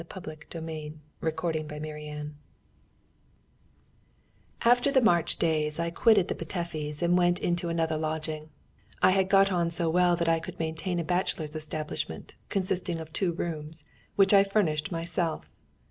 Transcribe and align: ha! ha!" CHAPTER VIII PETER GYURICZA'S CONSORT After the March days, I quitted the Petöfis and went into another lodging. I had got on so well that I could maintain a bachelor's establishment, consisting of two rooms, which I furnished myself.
ha! 0.01 0.05
ha!" 0.11 0.19
CHAPTER 0.19 0.59
VIII 0.61 0.93
PETER 1.21 1.31
GYURICZA'S 1.31 1.77
CONSORT 1.77 2.33
After 4.65 4.91
the 4.91 4.99
March 4.99 5.37
days, 5.37 5.79
I 5.79 5.91
quitted 5.91 6.27
the 6.27 6.33
Petöfis 6.33 7.03
and 7.03 7.15
went 7.15 7.39
into 7.39 7.69
another 7.69 7.97
lodging. 7.97 8.49
I 9.03 9.11
had 9.11 9.29
got 9.29 9.51
on 9.51 9.69
so 9.69 9.91
well 9.91 10.15
that 10.15 10.27
I 10.27 10.39
could 10.39 10.57
maintain 10.57 10.97
a 10.97 11.03
bachelor's 11.03 11.55
establishment, 11.55 12.33
consisting 12.49 12.97
of 12.99 13.13
two 13.13 13.33
rooms, 13.33 13.85
which 14.15 14.33
I 14.33 14.43
furnished 14.43 14.91
myself. 14.91 15.47